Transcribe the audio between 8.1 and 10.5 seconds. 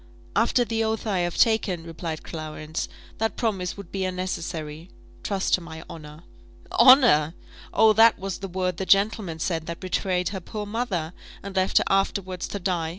was the word the gentleman said that betrayed her